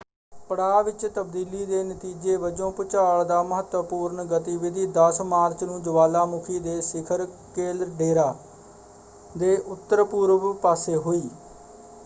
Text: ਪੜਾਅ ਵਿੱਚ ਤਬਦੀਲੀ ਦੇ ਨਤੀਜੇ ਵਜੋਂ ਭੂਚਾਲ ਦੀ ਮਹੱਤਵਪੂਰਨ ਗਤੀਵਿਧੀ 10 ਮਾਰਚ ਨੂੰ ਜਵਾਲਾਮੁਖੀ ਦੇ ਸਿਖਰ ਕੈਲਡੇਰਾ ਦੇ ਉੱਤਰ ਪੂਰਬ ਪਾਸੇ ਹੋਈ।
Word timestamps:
ਪੜਾਅ 0.33 0.83
ਵਿੱਚ 0.83 1.05
ਤਬਦੀਲੀ 1.07 1.65
ਦੇ 1.65 1.83
ਨਤੀਜੇ 1.83 2.35
ਵਜੋਂ 2.37 2.71
ਭੂਚਾਲ 2.71 3.23
ਦੀ 3.25 3.33
ਮਹੱਤਵਪੂਰਨ 3.47 4.23
ਗਤੀਵਿਧੀ 4.27 4.85
10 4.95 5.21
ਮਾਰਚ 5.25 5.63
ਨੂੰ 5.63 5.81
ਜਵਾਲਾਮੁਖੀ 5.83 6.59
ਦੇ 6.59 6.79
ਸਿਖਰ 6.81 7.25
ਕੈਲਡੇਰਾ 7.55 8.33
ਦੇ 9.35 9.55
ਉੱਤਰ 9.67 10.03
ਪੂਰਬ 10.05 10.51
ਪਾਸੇ 10.61 10.95
ਹੋਈ। 10.97 11.21